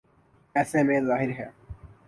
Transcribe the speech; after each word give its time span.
ایسے 0.55 0.83
میں 0.83 0.99
ظاہر 1.01 1.29
ہے۔ 1.39 1.47